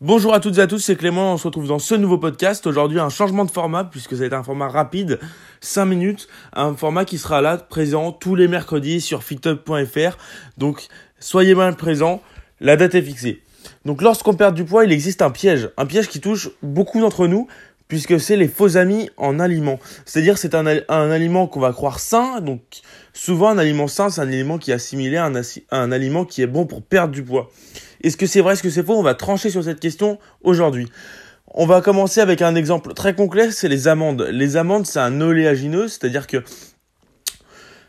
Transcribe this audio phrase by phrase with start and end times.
[0.00, 2.66] Bonjour à toutes et à tous, c'est Clément, on se retrouve dans ce nouveau podcast.
[2.66, 5.20] Aujourd'hui un changement de format puisque ça va être un format rapide,
[5.60, 10.18] 5 minutes, un format qui sera là présent tous les mercredis sur fitup.fr.
[10.58, 10.88] Donc
[11.20, 12.22] soyez bien présents,
[12.58, 13.42] la date est fixée.
[13.84, 17.28] Donc lorsqu'on perd du poids, il existe un piège, un piège qui touche beaucoup d'entre
[17.28, 17.46] nous
[17.88, 19.78] puisque c'est les faux amis en aliment.
[20.04, 22.60] C'est-à-dire c'est un, un, aliment qu'on va croire sain, donc
[23.12, 26.24] souvent un aliment sain c'est un aliment qui est assimilé à un, à un aliment
[26.24, 27.50] qui est bon pour perdre du poids.
[28.02, 28.94] Est-ce que c'est vrai, est-ce que c'est faux?
[28.98, 30.88] On va trancher sur cette question aujourd'hui.
[31.56, 34.28] On va commencer avec un exemple très concret, c'est les amandes.
[34.30, 36.42] Les amandes, c'est un oléagineux, c'est-à-dire que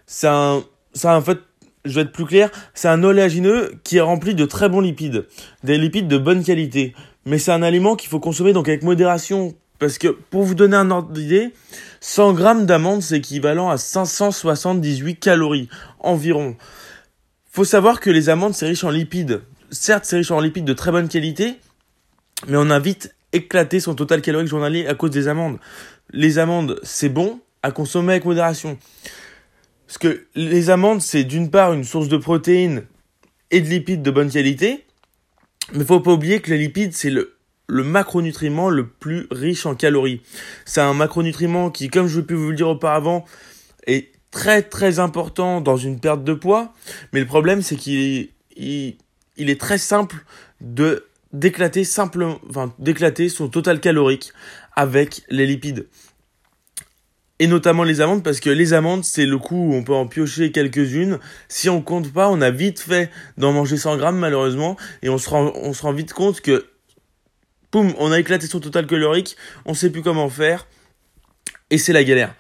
[0.05, 1.40] c'est un, c'est en fait,
[1.84, 5.26] je vais être plus clair, c'est un oléagineux qui est rempli de très bons lipides,
[5.63, 6.96] des lipides de bonne qualité.
[7.26, 10.77] Mais c'est un aliment qu'il faut consommer donc avec modération, parce que pour vous donner
[10.77, 11.53] un ordre d'idée,
[12.02, 16.55] 100 grammes d'amandes c'est équivalent à 578 calories environ.
[17.51, 20.73] Faut savoir que les amandes c'est riche en lipides, certes, c'est riche en lipides de
[20.73, 21.57] très bonne qualité,
[22.48, 25.59] mais on a vite éclaté son total calorique journalier à cause des amandes.
[26.12, 28.77] Les amandes, c'est bon à consommer avec modération.
[29.87, 32.84] Parce que les amandes, c'est d'une part une source de protéines
[33.51, 34.85] et de lipides de bonne qualité,
[35.73, 37.35] mais faut pas oublier que les lipides, c'est le,
[37.68, 40.21] le macronutriment le plus riche en calories.
[40.66, 43.26] C'est un macronutriment qui, comme je pu vous le dire auparavant,
[43.88, 46.74] est très très important dans une perte de poids,
[47.13, 50.18] mais le problème c'est qu'il il est très simple
[50.62, 54.32] de d'éclater simplement, enfin, d'éclater son total calorique
[54.76, 55.88] avec les lipides.
[57.40, 60.07] Et notamment les amandes, parce que les amandes, c'est le coup où on peut en
[60.07, 61.20] piocher quelques-unes.
[61.50, 65.18] Si on compte pas, on a vite fait d'en manger 100 grammes, malheureusement, et on
[65.18, 66.66] se rend, on se rend vite compte que,
[67.79, 69.35] on a éclaté son total calorique,
[69.66, 70.68] on sait plus comment faire,
[71.69, 72.35] et c'est la galère.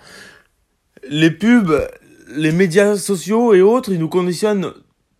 [1.07, 1.87] Les pubs,
[2.29, 4.73] les médias sociaux et autres, ils nous conditionnent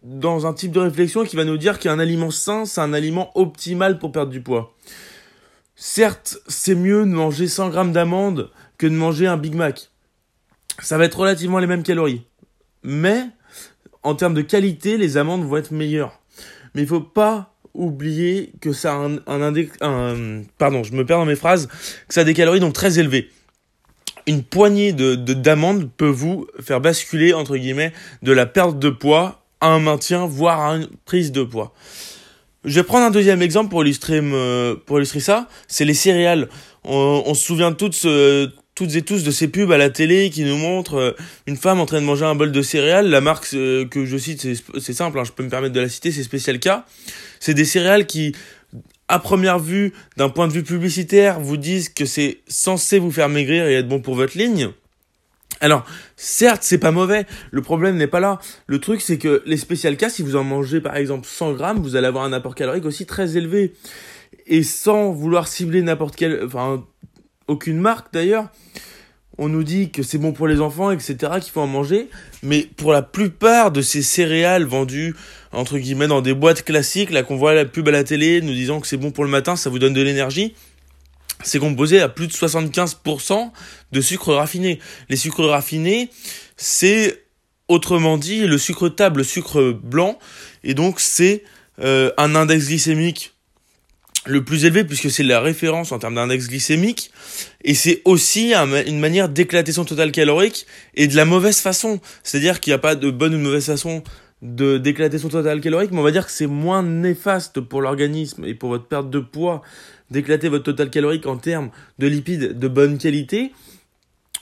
[0.03, 3.31] dans un type de réflexion qui va nous dire qu'un aliment sain, c'est un aliment
[3.35, 4.75] optimal pour perdre du poids.
[5.75, 9.91] Certes, c'est mieux de manger 100 grammes d'amandes que de manger un Big Mac.
[10.79, 12.25] Ça va être relativement les mêmes calories.
[12.83, 13.25] Mais,
[14.03, 16.21] en termes de qualité, les amandes vont être meilleures.
[16.73, 19.19] Mais il faut pas oublier que ça a un,
[19.81, 21.67] un, pardon, je me perds dans mes phrases,
[22.07, 23.29] que ça a des calories donc très élevées.
[24.27, 27.93] Une poignée de d'amandes peut vous faire basculer entre guillemets
[28.23, 31.73] de la perte de poids un maintien, voire à une prise de poids.
[32.63, 34.21] Je vais prendre un deuxième exemple pour illustrer,
[34.85, 35.47] pour illustrer ça.
[35.67, 36.49] C'est les céréales.
[36.83, 38.05] On, se souvient toutes,
[38.75, 41.11] toutes et tous de ces pubs à la télé qui nous montrent euh,
[41.47, 43.09] une femme en train de manger un bol de céréales.
[43.09, 44.45] La marque euh, que je cite,
[44.79, 46.69] c'est simple, hein, je peux me permettre de la citer, c'est Special K.
[47.39, 48.35] C'est des céréales qui,
[49.07, 53.29] à première vue, d'un point de vue publicitaire, vous disent que c'est censé vous faire
[53.29, 54.69] maigrir et être bon pour votre ligne.
[55.61, 55.85] Alors,
[56.17, 57.25] certes, c'est pas mauvais.
[57.51, 58.39] Le problème n'est pas là.
[58.67, 61.79] Le truc, c'est que les spécial cas, si vous en mangez par exemple 100 grammes,
[61.79, 63.73] vous allez avoir un apport calorique aussi très élevé.
[64.47, 66.83] Et sans vouloir cibler n'importe quelle, enfin,
[67.47, 68.49] aucune marque d'ailleurs,
[69.37, 72.09] on nous dit que c'est bon pour les enfants, etc., qu'il faut en manger.
[72.41, 75.13] Mais pour la plupart de ces céréales vendues,
[75.51, 78.53] entre guillemets, dans des boîtes classiques, là qu'on voit la pub à la télé, nous
[78.53, 80.53] disant que c'est bon pour le matin, ça vous donne de l'énergie
[81.43, 83.51] c'est composé à plus de 75%
[83.91, 84.79] de sucre raffiné.
[85.09, 86.09] Les sucres raffinés,
[86.57, 87.23] c'est
[87.67, 90.19] autrement dit le sucre table, le sucre blanc,
[90.63, 91.43] et donc c'est
[91.81, 93.34] euh, un index glycémique
[94.25, 97.11] le plus élevé puisque c'est la référence en termes d'index glycémique
[97.63, 100.65] et c'est aussi une manière d'éclater son total calorique
[100.95, 101.99] et de la mauvaise façon.
[102.23, 104.03] C'est-à-dire qu'il n'y a pas de bonne ou de mauvaise façon
[104.41, 108.45] de d'éclater son total calorique, mais on va dire que c'est moins néfaste pour l'organisme
[108.45, 109.61] et pour votre perte de poids
[110.11, 113.53] d'éclater votre total calorique en termes de lipides de bonne qualité,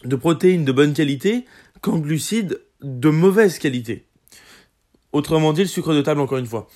[0.04, 1.46] de protéines de bonne qualité,
[1.82, 4.06] qu'en glucides de mauvaise qualité.
[5.14, 6.68] Autrement dit, le sucre de table, encore une fois.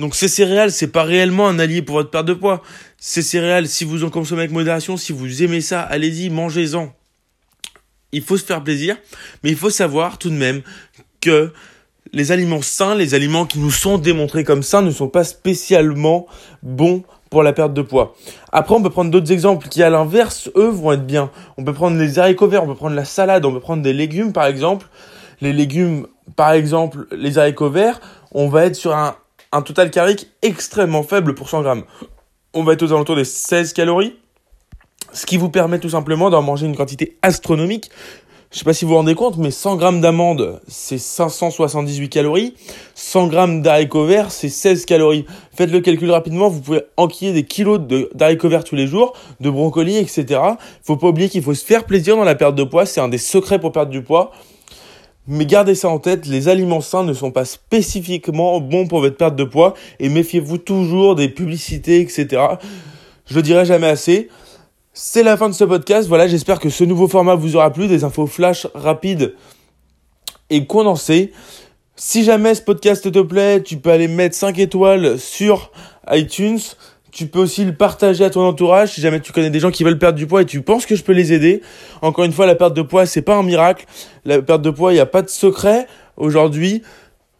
[0.00, 2.62] Donc ces céréales, c'est pas réellement un allié pour votre perte de poids.
[2.96, 6.94] Ces céréales, si vous en consommez avec modération, si vous aimez ça, allez-y, mangez-en.
[8.12, 8.96] Il faut se faire plaisir,
[9.44, 10.62] mais il faut savoir tout de même
[11.20, 11.52] que
[12.12, 16.26] les aliments sains, les aliments qui nous sont démontrés comme sains, ne sont pas spécialement
[16.62, 18.16] bons pour la perte de poids.
[18.52, 21.30] Après, on peut prendre d'autres exemples qui, à l'inverse, eux, vont être bien.
[21.58, 23.92] On peut prendre les haricots verts, on peut prendre la salade, on peut prendre des
[23.92, 24.86] légumes, par exemple.
[25.42, 28.00] Les légumes, par exemple, les haricots verts,
[28.32, 29.14] on va être sur un,
[29.52, 31.84] un total calorique extrêmement faible pour 100 grammes.
[32.54, 34.16] On va être aux alentours des 16 calories,
[35.12, 37.90] ce qui vous permet tout simplement d'en manger une quantité astronomique
[38.52, 42.54] je sais pas si vous vous rendez compte, mais 100 grammes d'amandes, c'est 578 calories.
[42.96, 45.24] 100 grammes d'haricots verts, c'est 16 calories.
[45.54, 47.78] Faites le calcul rapidement, vous pouvez enquiller des kilos
[48.12, 50.40] d'haricots verts tous les jours, de brocolis, etc.
[50.82, 53.06] Faut pas oublier qu'il faut se faire plaisir dans la perte de poids, c'est un
[53.06, 54.32] des secrets pour perdre du poids.
[55.32, 59.16] Mais gardez ça en tête, les aliments sains ne sont pas spécifiquement bons pour votre
[59.16, 62.26] perte de poids et méfiez-vous toujours des publicités, etc.
[63.26, 64.28] Je le dirai jamais assez.
[64.92, 66.08] C'est la fin de ce podcast.
[66.08, 69.36] Voilà, j'espère que ce nouveau format vous aura plu, des infos flash rapides
[70.50, 71.30] et condensées.
[71.94, 75.70] Si jamais ce podcast te plaît, tu peux aller mettre 5 étoiles sur
[76.10, 76.58] iTunes.
[77.12, 79.84] Tu peux aussi le partager à ton entourage si jamais tu connais des gens qui
[79.84, 81.60] veulent perdre du poids et tu penses que je peux les aider.
[82.02, 83.86] Encore une fois, la perte de poids, c'est pas un miracle.
[84.24, 85.86] La perte de poids, il n'y a pas de secret.
[86.16, 86.82] Aujourd'hui,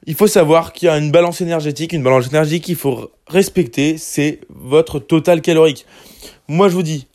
[0.06, 3.98] il faut savoir qu'il y a une balance énergétique, une balance énergétique qu'il faut respecter,
[3.98, 5.86] c'est votre total calorique.
[6.48, 7.06] Moi, je vous dis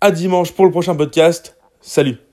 [0.00, 1.56] à dimanche pour le prochain podcast.
[1.80, 2.31] Salut